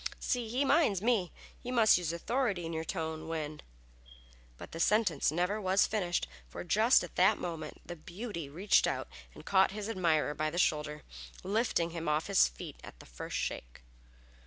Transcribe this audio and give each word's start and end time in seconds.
"See, 0.19 0.47
he 0.49 0.65
minds 0.65 0.99
me. 0.99 1.31
You 1.61 1.73
must 1.73 1.95
use 1.99 2.11
authority 2.11 2.65
in 2.65 2.73
your 2.73 2.83
tone 2.83 3.27
when" 3.27 3.61
but 4.57 4.71
the 4.71 4.79
sentence 4.79 5.31
never 5.31 5.61
was 5.61 5.85
finished, 5.85 6.27
for 6.49 6.63
just 6.63 7.03
at 7.03 7.17
that 7.17 7.37
moment 7.37 7.81
the 7.85 7.95
"beauty" 7.95 8.49
reached 8.49 8.87
out 8.87 9.07
and 9.35 9.45
caught 9.45 9.73
his 9.77 9.87
admirer 9.87 10.33
by 10.33 10.49
the 10.49 10.57
shoulder, 10.57 11.03
lifting 11.43 11.91
him 11.91 12.07
off 12.09 12.25
his 12.25 12.47
feet 12.47 12.77
at 12.83 12.99
the 12.99 13.05
first 13.05 13.37
shake. 13.37 13.83